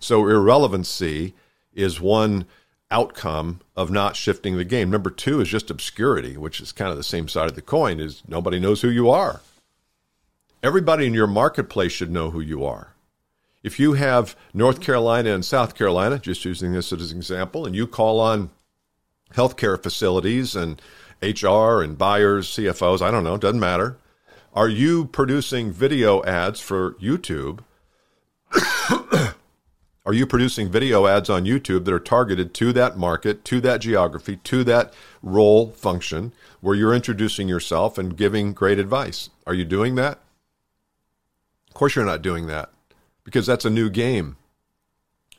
so 0.00 0.26
irrelevancy 0.26 1.34
is 1.74 2.00
one 2.00 2.46
outcome 2.94 3.60
of 3.74 3.90
not 3.90 4.14
shifting 4.14 4.56
the 4.56 4.64
game. 4.64 4.88
Number 4.88 5.10
two 5.10 5.40
is 5.40 5.48
just 5.48 5.68
obscurity, 5.68 6.36
which 6.36 6.60
is 6.60 6.70
kind 6.70 6.92
of 6.92 6.96
the 6.96 7.02
same 7.02 7.26
side 7.26 7.48
of 7.48 7.56
the 7.56 7.62
coin, 7.62 7.98
is 7.98 8.22
nobody 8.28 8.60
knows 8.60 8.82
who 8.82 8.88
you 8.88 9.10
are. 9.10 9.40
Everybody 10.62 11.04
in 11.06 11.12
your 11.12 11.26
marketplace 11.26 11.90
should 11.90 12.12
know 12.12 12.30
who 12.30 12.40
you 12.40 12.64
are. 12.64 12.94
If 13.64 13.80
you 13.80 13.94
have 13.94 14.36
North 14.52 14.80
Carolina 14.80 15.34
and 15.34 15.44
South 15.44 15.74
Carolina, 15.74 16.20
just 16.20 16.44
using 16.44 16.72
this 16.72 16.92
as 16.92 17.10
an 17.10 17.18
example, 17.18 17.66
and 17.66 17.74
you 17.74 17.88
call 17.88 18.20
on 18.20 18.50
healthcare 19.34 19.82
facilities 19.82 20.54
and 20.54 20.80
HR 21.20 21.82
and 21.82 21.98
buyers, 21.98 22.48
CFOs, 22.48 23.02
I 23.02 23.10
don't 23.10 23.24
know, 23.24 23.36
doesn't 23.36 23.58
matter. 23.58 23.98
Are 24.52 24.68
you 24.68 25.06
producing 25.06 25.72
video 25.72 26.22
ads 26.22 26.60
for 26.60 26.92
YouTube 26.94 27.60
are 30.06 30.12
you 30.12 30.26
producing 30.26 30.70
video 30.70 31.06
ads 31.06 31.30
on 31.30 31.44
YouTube 31.44 31.86
that 31.86 31.94
are 31.94 31.98
targeted 31.98 32.52
to 32.54 32.72
that 32.74 32.98
market, 32.98 33.44
to 33.46 33.60
that 33.62 33.80
geography, 33.80 34.36
to 34.44 34.62
that 34.64 34.92
role 35.22 35.70
function 35.70 36.32
where 36.60 36.74
you're 36.74 36.94
introducing 36.94 37.48
yourself 37.48 37.96
and 37.96 38.16
giving 38.16 38.52
great 38.52 38.78
advice? 38.78 39.30
Are 39.46 39.54
you 39.54 39.64
doing 39.64 39.94
that? 39.94 40.20
Of 41.68 41.74
course, 41.74 41.96
you're 41.96 42.04
not 42.04 42.22
doing 42.22 42.46
that 42.48 42.70
because 43.24 43.46
that's 43.46 43.64
a 43.64 43.70
new 43.70 43.88
game. 43.88 44.36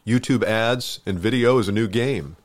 YouTube 0.05 0.43
ads 0.43 0.99
and 1.05 1.19
video 1.19 1.59
is 1.59 1.67
a 1.67 1.71
new 1.71 1.87
game. 1.87 2.35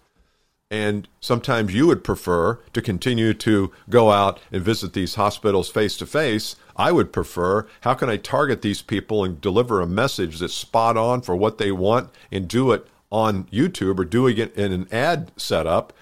And 0.71 1.09
sometimes 1.21 1.75
you 1.75 1.87
would 1.89 2.05
prefer 2.05 2.61
to 2.73 2.81
continue 2.81 3.35
to 3.35 3.73
go 3.89 4.13
out 4.13 4.39
and 4.53 4.63
visit 4.63 4.93
these 4.93 5.17
hospitals 5.17 5.69
face 5.69 5.97
to 5.97 6.07
face. 6.07 6.55
I 6.77 6.93
would 6.93 7.13
prefer 7.13 7.67
how 7.81 7.95
can 7.95 8.09
I 8.09 8.17
target 8.17 8.63
these 8.63 8.81
people 8.81 9.25
and 9.25 9.41
deliver 9.41 9.81
a 9.81 9.87
message 9.87 10.39
that's 10.39 10.55
spot 10.55 10.97
on 10.97 11.23
for 11.23 11.35
what 11.35 11.59
they 11.59 11.73
want 11.73 12.11
and 12.31 12.47
do 12.47 12.71
it 12.71 12.87
on 13.11 13.45
YouTube 13.45 13.99
or 13.99 14.05
doing 14.05 14.39
it 14.39 14.55
in 14.57 14.73
an 14.73 14.87
ad 14.93 15.33
setup 15.37 15.93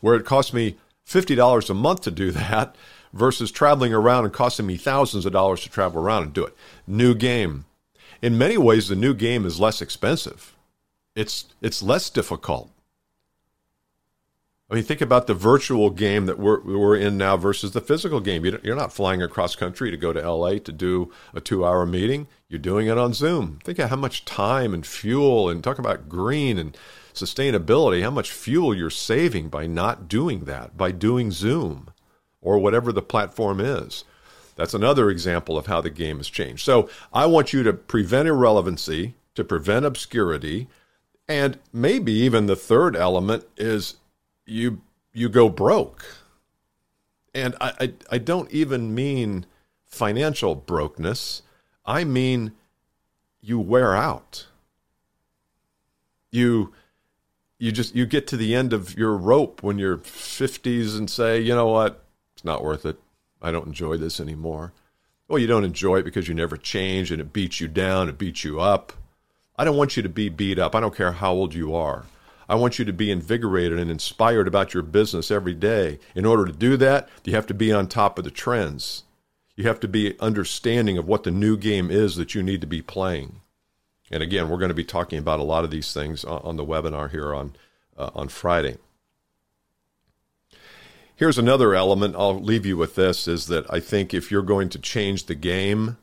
where 0.00 0.14
it 0.14 0.26
costs 0.26 0.52
me 0.52 0.76
$50 1.08 1.70
a 1.70 1.74
month 1.74 2.02
to 2.02 2.10
do 2.10 2.30
that 2.32 2.76
versus 3.14 3.50
traveling 3.50 3.94
around 3.94 4.26
and 4.26 4.34
costing 4.34 4.66
me 4.66 4.76
thousands 4.76 5.24
of 5.24 5.32
dollars 5.32 5.62
to 5.62 5.70
travel 5.70 6.02
around 6.02 6.24
and 6.24 6.32
do 6.34 6.44
it. 6.44 6.54
New 6.86 7.14
game. 7.14 7.64
In 8.20 8.36
many 8.36 8.58
ways, 8.58 8.88
the 8.88 8.96
new 8.96 9.14
game 9.14 9.46
is 9.46 9.58
less 9.58 9.80
expensive. 9.80 10.54
It's, 11.16 11.46
it's 11.62 11.82
less 11.82 12.10
difficult. 12.10 12.70
I 14.70 14.74
mean, 14.74 14.84
think 14.84 15.00
about 15.00 15.26
the 15.26 15.34
virtual 15.34 15.88
game 15.88 16.26
that 16.26 16.38
we're, 16.38 16.60
we're 16.60 16.96
in 16.96 17.16
now 17.16 17.38
versus 17.38 17.72
the 17.72 17.80
physical 17.80 18.20
game. 18.20 18.44
You're 18.44 18.76
not 18.76 18.92
flying 18.92 19.22
across 19.22 19.56
country 19.56 19.90
to 19.90 19.96
go 19.96 20.12
to 20.12 20.30
LA 20.30 20.58
to 20.58 20.72
do 20.72 21.10
a 21.32 21.40
two 21.40 21.64
hour 21.64 21.86
meeting. 21.86 22.26
You're 22.48 22.58
doing 22.58 22.86
it 22.86 22.98
on 22.98 23.14
Zoom. 23.14 23.60
Think 23.64 23.78
of 23.78 23.88
how 23.88 23.96
much 23.96 24.26
time 24.26 24.74
and 24.74 24.86
fuel 24.86 25.48
and 25.48 25.64
talk 25.64 25.78
about 25.78 26.08
green 26.08 26.58
and 26.58 26.76
sustainability, 27.14 28.02
how 28.02 28.10
much 28.10 28.30
fuel 28.30 28.74
you're 28.74 28.90
saving 28.90 29.48
by 29.48 29.66
not 29.66 30.06
doing 30.06 30.40
that, 30.40 30.76
by 30.76 30.92
doing 30.92 31.30
Zoom 31.30 31.88
or 32.42 32.58
whatever 32.58 32.92
the 32.92 33.02
platform 33.02 33.60
is. 33.60 34.04
That's 34.54 34.74
another 34.74 35.08
example 35.08 35.56
of 35.56 35.66
how 35.66 35.80
the 35.80 35.88
game 35.88 36.18
has 36.18 36.28
changed. 36.28 36.64
So 36.64 36.90
I 37.12 37.24
want 37.26 37.54
you 37.54 37.62
to 37.62 37.72
prevent 37.72 38.28
irrelevancy, 38.28 39.14
to 39.34 39.44
prevent 39.44 39.86
obscurity, 39.86 40.68
and 41.26 41.58
maybe 41.72 42.12
even 42.12 42.46
the 42.46 42.56
third 42.56 42.96
element 42.96 43.44
is 43.56 43.94
you 44.48 44.80
you 45.12 45.28
go 45.28 45.48
broke. 45.48 46.04
And 47.34 47.54
I, 47.60 47.72
I, 47.80 47.92
I 48.12 48.18
don't 48.18 48.50
even 48.50 48.94
mean 48.94 49.46
financial 49.84 50.54
brokenness. 50.54 51.42
I 51.84 52.04
mean 52.04 52.52
you 53.40 53.58
wear 53.60 53.94
out. 53.94 54.46
You 56.30 56.72
you 57.58 57.72
just 57.72 57.94
you 57.94 58.06
get 58.06 58.26
to 58.28 58.36
the 58.36 58.54
end 58.54 58.72
of 58.72 58.96
your 58.96 59.16
rope 59.16 59.62
when 59.62 59.78
you're 59.78 59.98
50s 59.98 60.96
and 60.96 61.10
say, 61.10 61.40
you 61.40 61.54
know 61.54 61.68
what, 61.68 62.04
it's 62.34 62.44
not 62.44 62.62
worth 62.62 62.86
it. 62.86 62.98
I 63.40 63.50
don't 63.50 63.66
enjoy 63.66 63.96
this 63.96 64.20
anymore. 64.20 64.72
Well, 65.28 65.38
you 65.38 65.46
don't 65.46 65.64
enjoy 65.64 65.98
it 65.98 66.04
because 66.04 66.26
you 66.26 66.34
never 66.34 66.56
change 66.56 67.12
and 67.12 67.20
it 67.20 67.32
beats 67.32 67.60
you 67.60 67.68
down, 67.68 68.08
it 68.08 68.18
beats 68.18 68.44
you 68.44 68.60
up. 68.60 68.92
I 69.56 69.64
don't 69.64 69.76
want 69.76 69.96
you 69.96 70.02
to 70.02 70.08
be 70.08 70.28
beat 70.28 70.58
up. 70.58 70.74
I 70.74 70.80
don't 70.80 70.96
care 70.96 71.12
how 71.12 71.32
old 71.32 71.52
you 71.52 71.74
are. 71.74 72.06
I 72.48 72.54
want 72.54 72.78
you 72.78 72.84
to 72.86 72.92
be 72.92 73.10
invigorated 73.10 73.78
and 73.78 73.90
inspired 73.90 74.48
about 74.48 74.72
your 74.72 74.82
business 74.82 75.30
every 75.30 75.54
day. 75.54 75.98
In 76.14 76.24
order 76.24 76.46
to 76.46 76.52
do 76.52 76.76
that, 76.78 77.08
you 77.24 77.34
have 77.34 77.46
to 77.48 77.54
be 77.54 77.72
on 77.72 77.86
top 77.86 78.18
of 78.18 78.24
the 78.24 78.30
trends. 78.30 79.04
You 79.54 79.64
have 79.64 79.80
to 79.80 79.88
be 79.88 80.18
understanding 80.20 80.96
of 80.96 81.06
what 81.06 81.24
the 81.24 81.30
new 81.30 81.56
game 81.56 81.90
is 81.90 82.16
that 82.16 82.34
you 82.34 82.42
need 82.42 82.60
to 82.62 82.66
be 82.66 82.80
playing. 82.80 83.40
And 84.10 84.22
again, 84.22 84.48
we're 84.48 84.58
going 84.58 84.70
to 84.70 84.74
be 84.74 84.84
talking 84.84 85.18
about 85.18 85.40
a 85.40 85.44
lot 85.44 85.64
of 85.64 85.70
these 85.70 85.92
things 85.92 86.24
on 86.24 86.56
the 86.56 86.64
webinar 86.64 87.10
here 87.10 87.34
on 87.34 87.54
uh, 87.96 88.10
on 88.14 88.28
Friday. 88.28 88.78
Here's 91.14 91.36
another 91.36 91.74
element. 91.74 92.14
I'll 92.16 92.40
leave 92.40 92.64
you 92.64 92.76
with 92.76 92.94
this: 92.94 93.28
is 93.28 93.48
that 93.48 93.66
I 93.68 93.80
think 93.80 94.14
if 94.14 94.30
you're 94.30 94.42
going 94.42 94.70
to 94.70 94.78
change 94.78 95.26
the 95.26 95.34
game 95.34 95.98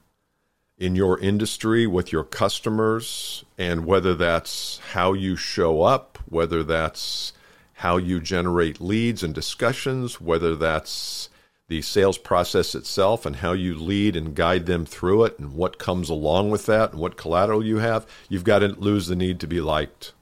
in 0.77 0.95
your 0.95 1.19
industry 1.19 1.87
with 1.87 2.11
your 2.11 2.23
customers, 2.23 3.45
and 3.57 3.85
whether 3.85 4.13
that's 4.13 4.79
how 4.91 5.13
you 5.13 5.35
show 5.35 5.83
up, 5.83 6.19
whether 6.27 6.63
that's 6.63 7.33
how 7.79 7.97
you 7.97 8.19
generate 8.19 8.81
leads 8.81 9.23
and 9.23 9.33
discussions, 9.33 10.19
whether 10.19 10.55
that's 10.55 11.29
the 11.67 11.81
sales 11.81 12.17
process 12.17 12.75
itself 12.75 13.25
and 13.25 13.37
how 13.37 13.51
you 13.51 13.73
lead 13.73 14.15
and 14.15 14.35
guide 14.35 14.65
them 14.65 14.85
through 14.85 15.23
it 15.23 15.39
and 15.39 15.53
what 15.53 15.79
comes 15.79 16.09
along 16.09 16.51
with 16.51 16.65
that 16.67 16.91
and 16.91 16.99
what 16.99 17.17
collateral 17.17 17.65
you 17.65 17.77
have, 17.77 18.05
you've 18.29 18.43
got 18.43 18.59
to 18.59 18.67
lose 18.67 19.07
the 19.07 19.15
need 19.15 19.39
to 19.39 19.47
be 19.47 19.59
liked. 19.59 20.13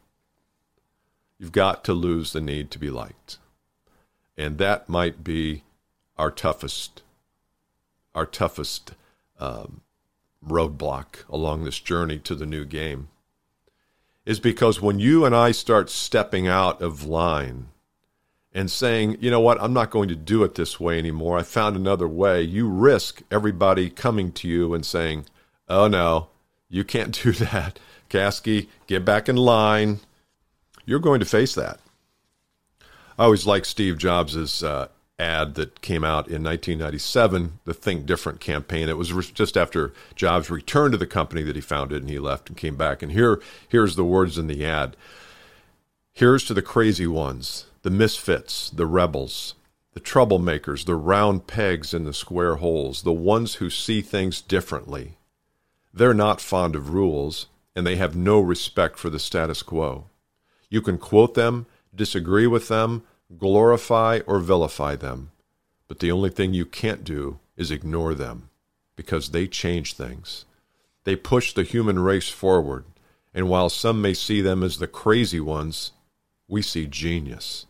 You've 1.37 1.51
got 1.51 1.83
to 1.85 1.93
lose 1.93 2.31
the 2.31 2.41
need 2.41 2.71
to 2.71 2.79
be 2.79 2.89
liked. 2.89 3.37
And 4.37 4.57
that 4.57 4.87
might 4.87 5.23
be 5.23 5.63
our 6.17 6.31
toughest, 6.31 7.01
our 8.15 8.25
toughest 8.25 8.93
um, 9.39 9.81
roadblock 10.47 11.27
along 11.29 11.63
this 11.63 11.79
journey 11.79 12.19
to 12.19 12.35
the 12.35 12.45
new 12.45 12.65
game 12.65 13.09
is 14.25 14.39
because 14.39 14.81
when 14.81 14.99
you 14.99 15.25
and 15.25 15.35
I 15.35 15.51
start 15.51 15.89
stepping 15.89 16.47
out 16.47 16.81
of 16.81 17.03
line 17.03 17.67
and 18.53 18.69
saying, 18.71 19.17
you 19.19 19.31
know 19.31 19.39
what, 19.39 19.61
I'm 19.61 19.73
not 19.73 19.89
going 19.89 20.09
to 20.09 20.15
do 20.15 20.43
it 20.43 20.55
this 20.55 20.79
way 20.79 20.97
anymore, 20.97 21.37
I 21.37 21.43
found 21.43 21.75
another 21.75 22.07
way, 22.07 22.41
you 22.41 22.67
risk 22.67 23.21
everybody 23.31 23.89
coming 23.89 24.31
to 24.33 24.47
you 24.47 24.73
and 24.73 24.85
saying, 24.85 25.25
oh 25.67 25.87
no, 25.87 26.29
you 26.69 26.83
can't 26.83 27.11
do 27.23 27.31
that. 27.33 27.79
Caskey, 28.09 28.67
get 28.87 29.03
back 29.03 29.27
in 29.27 29.35
line. 29.35 29.99
You're 30.85 30.99
going 30.99 31.19
to 31.19 31.25
face 31.25 31.55
that. 31.55 31.79
I 33.17 33.25
always 33.25 33.45
like 33.45 33.65
Steve 33.65 33.97
Jobs' 33.97 34.63
uh, 34.63 34.87
ad 35.23 35.55
that 35.55 35.81
came 35.81 36.03
out 36.03 36.27
in 36.27 36.43
1997, 36.43 37.59
the 37.63 37.73
Think 37.73 38.05
Different 38.05 38.39
campaign. 38.39 38.89
It 38.89 38.97
was 38.97 39.31
just 39.31 39.55
after 39.55 39.93
Jobs 40.15 40.49
returned 40.49 40.91
to 40.91 40.97
the 40.97 41.07
company 41.07 41.41
that 41.43 41.55
he 41.55 41.61
founded 41.61 42.01
and 42.01 42.09
he 42.09 42.19
left 42.19 42.49
and 42.49 42.57
came 42.57 42.75
back. 42.75 43.01
And 43.01 43.11
here, 43.11 43.41
here's 43.67 43.95
the 43.95 44.03
words 44.03 44.37
in 44.37 44.47
the 44.47 44.65
ad. 44.65 44.97
Here's 46.13 46.43
to 46.45 46.53
the 46.53 46.61
crazy 46.61 47.07
ones, 47.07 47.65
the 47.81 47.89
misfits, 47.89 48.69
the 48.69 48.85
rebels, 48.85 49.55
the 49.93 49.99
troublemakers, 49.99 50.85
the 50.85 50.95
round 50.95 51.47
pegs 51.47 51.93
in 51.93 52.03
the 52.03 52.13
square 52.13 52.55
holes, 52.55 53.03
the 53.03 53.13
ones 53.13 53.55
who 53.55 53.69
see 53.69 54.01
things 54.01 54.41
differently. 54.41 55.17
They're 55.93 56.13
not 56.13 56.41
fond 56.41 56.75
of 56.75 56.93
rules, 56.93 57.47
and 57.75 57.85
they 57.85 57.95
have 57.95 58.15
no 58.15 58.39
respect 58.39 58.97
for 58.97 59.09
the 59.09 59.19
status 59.19 59.63
quo. 59.63 60.05
You 60.69 60.81
can 60.81 60.97
quote 60.97 61.35
them, 61.35 61.67
disagree 61.95 62.47
with 62.47 62.67
them, 62.67 63.03
glorify 63.37 64.19
or 64.25 64.39
vilify 64.39 64.95
them, 64.95 65.31
but 65.87 65.99
the 65.99 66.11
only 66.11 66.29
thing 66.29 66.53
you 66.53 66.65
can't 66.65 67.03
do 67.03 67.39
is 67.57 67.71
ignore 67.71 68.13
them 68.13 68.49
because 68.95 69.29
they 69.29 69.47
change 69.47 69.93
things. 69.93 70.45
They 71.03 71.15
push 71.15 71.53
the 71.53 71.63
human 71.63 71.99
race 71.99 72.29
forward, 72.29 72.85
and 73.33 73.49
while 73.49 73.69
some 73.69 74.01
may 74.01 74.13
see 74.13 74.41
them 74.41 74.63
as 74.63 74.77
the 74.77 74.87
crazy 74.87 75.39
ones, 75.39 75.91
we 76.47 76.61
see 76.61 76.85
genius 76.85 77.65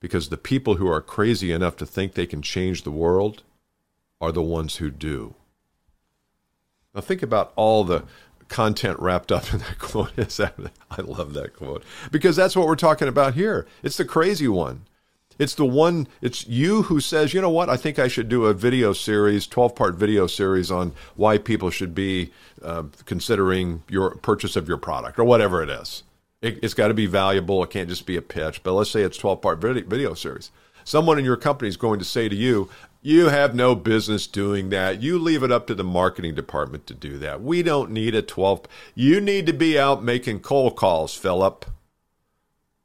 because 0.00 0.28
the 0.28 0.36
people 0.36 0.76
who 0.76 0.88
are 0.88 1.00
crazy 1.00 1.50
enough 1.52 1.76
to 1.76 1.86
think 1.86 2.14
they 2.14 2.26
can 2.26 2.42
change 2.42 2.82
the 2.82 2.90
world 2.90 3.42
are 4.20 4.32
the 4.32 4.42
ones 4.42 4.76
who 4.76 4.90
do. 4.90 5.34
Now, 6.94 7.00
think 7.00 7.22
about 7.22 7.52
all 7.56 7.84
the 7.84 8.04
content 8.48 8.98
wrapped 8.98 9.30
up 9.30 9.52
in 9.52 9.58
that 9.60 9.78
quote. 9.78 10.12
I 10.18 11.02
love 11.02 11.34
that 11.34 11.54
quote 11.54 11.84
because 12.10 12.36
that's 12.36 12.56
what 12.56 12.66
we're 12.66 12.76
talking 12.76 13.08
about 13.08 13.34
here. 13.34 13.66
It's 13.82 13.96
the 13.96 14.04
crazy 14.04 14.48
one. 14.48 14.86
It's 15.38 15.54
the 15.54 15.64
one, 15.64 16.08
it's 16.20 16.46
you 16.48 16.82
who 16.82 16.98
says, 17.00 17.32
you 17.32 17.40
know 17.40 17.50
what, 17.50 17.70
I 17.70 17.76
think 17.76 17.98
I 17.98 18.08
should 18.08 18.28
do 18.28 18.46
a 18.46 18.54
video 18.54 18.92
series, 18.92 19.46
12 19.46 19.74
part 19.74 19.94
video 19.94 20.26
series 20.26 20.70
on 20.70 20.92
why 21.14 21.38
people 21.38 21.70
should 21.70 21.94
be 21.94 22.32
uh, 22.62 22.84
considering 23.04 23.84
your 23.88 24.16
purchase 24.16 24.56
of 24.56 24.66
your 24.66 24.78
product 24.78 25.18
or 25.18 25.24
whatever 25.24 25.62
it 25.62 25.70
is. 25.70 26.02
It, 26.42 26.62
has 26.62 26.74
got 26.74 26.88
to 26.88 26.94
be 26.94 27.06
valuable. 27.06 27.62
It 27.62 27.70
can't 27.70 27.88
just 27.88 28.06
be 28.06 28.16
a 28.16 28.22
pitch. 28.22 28.62
But 28.62 28.72
let's 28.72 28.90
say 28.90 29.02
it's 29.02 29.16
12 29.16 29.40
part 29.40 29.60
video, 29.60 29.84
video 29.84 30.14
series. 30.14 30.50
Someone 30.84 31.18
in 31.18 31.24
your 31.24 31.36
company 31.36 31.68
is 31.68 31.76
going 31.76 31.98
to 31.98 32.04
say 32.04 32.28
to 32.28 32.36
you, 32.36 32.68
you 33.00 33.28
have 33.28 33.54
no 33.54 33.74
business 33.74 34.26
doing 34.26 34.70
that. 34.70 35.00
You 35.02 35.18
leave 35.18 35.42
it 35.42 35.52
up 35.52 35.66
to 35.68 35.74
the 35.74 35.84
marketing 35.84 36.34
department 36.34 36.86
to 36.88 36.94
do 36.94 37.16
that. 37.18 37.42
We 37.42 37.62
don't 37.62 37.90
need 37.90 38.14
a 38.14 38.22
12. 38.22 38.62
You 38.94 39.20
need 39.20 39.46
to 39.46 39.52
be 39.52 39.78
out 39.78 40.02
making 40.02 40.40
cold 40.40 40.76
calls, 40.76 41.14
Philip. 41.14 41.64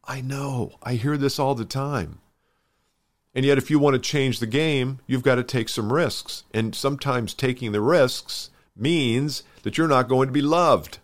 I 0.03 0.21
know. 0.21 0.73
I 0.83 0.95
hear 0.95 1.17
this 1.17 1.39
all 1.39 1.55
the 1.55 1.65
time. 1.65 2.19
And 3.35 3.45
yet, 3.45 3.57
if 3.57 3.71
you 3.71 3.79
want 3.79 3.95
to 3.95 3.99
change 3.99 4.39
the 4.39 4.45
game, 4.45 4.99
you've 5.07 5.23
got 5.23 5.35
to 5.35 5.43
take 5.43 5.69
some 5.69 5.91
risks. 5.91 6.43
And 6.53 6.75
sometimes 6.75 7.33
taking 7.33 7.71
the 7.71 7.81
risks 7.81 8.51
means 8.75 9.43
that 9.63 9.77
you're 9.77 9.87
not 9.87 10.07
going 10.07 10.27
to 10.27 10.33
be 10.33 10.41
loved. 10.41 10.99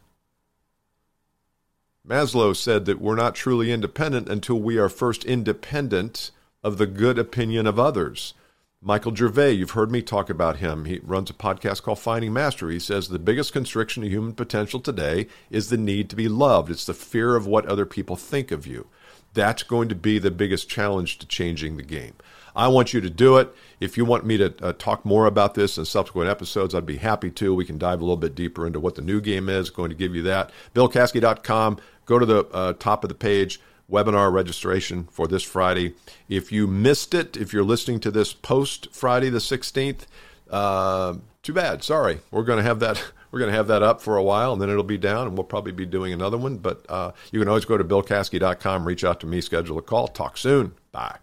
Maslow 2.07 2.55
said 2.55 2.85
that 2.85 3.01
we're 3.01 3.15
not 3.15 3.35
truly 3.35 3.71
independent 3.71 4.29
until 4.29 4.59
we 4.59 4.77
are 4.77 4.89
first 4.89 5.25
independent 5.25 6.31
of 6.63 6.77
the 6.77 6.87
good 6.87 7.19
opinion 7.19 7.67
of 7.67 7.79
others. 7.79 8.33
Michael 8.81 9.13
Gervais, 9.13 9.51
you've 9.51 9.71
heard 9.71 9.91
me 9.91 10.01
talk 10.01 10.29
about 10.29 10.57
him. 10.57 10.85
He 10.85 10.99
runs 11.03 11.29
a 11.29 11.33
podcast 11.33 11.83
called 11.83 11.99
Finding 11.99 12.31
Mastery. 12.31 12.75
He 12.75 12.79
says 12.79 13.09
the 13.09 13.19
biggest 13.19 13.51
constriction 13.51 14.03
to 14.03 14.09
human 14.09 14.33
potential 14.33 14.79
today 14.79 15.27
is 15.51 15.69
the 15.69 15.77
need 15.77 16.09
to 16.09 16.15
be 16.15 16.29
loved. 16.29 16.71
It's 16.71 16.85
the 16.85 16.93
fear 16.93 17.35
of 17.35 17.45
what 17.45 17.65
other 17.65 17.85
people 17.85 18.15
think 18.15 18.51
of 18.51 18.65
you. 18.65 18.87
That's 19.33 19.63
going 19.63 19.89
to 19.89 19.95
be 19.95 20.19
the 20.19 20.31
biggest 20.31 20.69
challenge 20.69 21.17
to 21.19 21.27
changing 21.27 21.77
the 21.77 21.83
game. 21.83 22.13
I 22.55 22.67
want 22.67 22.93
you 22.93 23.01
to 23.01 23.09
do 23.09 23.37
it. 23.37 23.53
If 23.79 23.97
you 23.97 24.05
want 24.05 24.25
me 24.25 24.37
to 24.37 24.53
uh, 24.61 24.73
talk 24.73 25.05
more 25.05 25.25
about 25.25 25.53
this 25.53 25.77
in 25.77 25.85
subsequent 25.85 26.29
episodes, 26.29 26.75
I'd 26.75 26.85
be 26.85 26.97
happy 26.97 27.29
to. 27.31 27.53
We 27.53 27.65
can 27.65 27.77
dive 27.77 28.01
a 28.01 28.03
little 28.03 28.17
bit 28.17 28.35
deeper 28.35 28.65
into 28.65 28.79
what 28.79 28.95
the 28.95 29.01
new 29.01 29.21
game 29.21 29.49
is. 29.49 29.69
going 29.69 29.89
to 29.89 29.95
give 29.95 30.15
you 30.15 30.23
that. 30.23 30.51
BillCaskey.com. 30.73 31.77
Go 32.05 32.19
to 32.19 32.25
the 32.25 32.45
uh, 32.47 32.73
top 32.73 33.03
of 33.03 33.09
the 33.09 33.15
page. 33.15 33.61
webinar 33.89 34.31
registration 34.31 35.07
for 35.11 35.27
this 35.27 35.43
Friday. 35.43 35.93
If 36.27 36.51
you 36.51 36.67
missed 36.67 37.13
it, 37.13 37.37
if 37.37 37.53
you're 37.53 37.63
listening 37.63 37.99
to 38.01 38.11
this 38.11 38.33
post 38.33 38.89
Friday 38.91 39.29
the 39.29 39.39
16th, 39.39 40.01
uh, 40.49 41.15
too 41.43 41.53
bad. 41.53 41.83
Sorry. 41.83 42.19
We're 42.31 42.43
going 42.43 42.57
to 42.57 42.63
have 42.63 42.79
that. 42.79 43.03
We're 43.31 43.39
going 43.39 43.51
to 43.51 43.57
have 43.57 43.67
that 43.67 43.83
up 43.83 44.01
for 44.01 44.17
a 44.17 44.23
while, 44.23 44.53
and 44.53 44.61
then 44.61 44.69
it'll 44.69 44.83
be 44.83 44.97
down, 44.97 45.27
and 45.27 45.37
we'll 45.37 45.43
probably 45.43 45.71
be 45.71 45.85
doing 45.85 46.13
another 46.13 46.37
one. 46.37 46.57
But 46.57 46.85
uh, 46.89 47.11
you 47.31 47.39
can 47.39 47.47
always 47.47 47.65
go 47.65 47.77
to 47.77 47.83
BillCaskey.com, 47.83 48.85
reach 48.85 49.03
out 49.03 49.19
to 49.21 49.27
me, 49.27 49.41
schedule 49.41 49.77
a 49.77 49.81
call. 49.81 50.07
Talk 50.07 50.37
soon. 50.37 50.73
Bye. 50.91 51.17